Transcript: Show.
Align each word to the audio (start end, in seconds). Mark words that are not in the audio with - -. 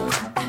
Show. 0.00 0.39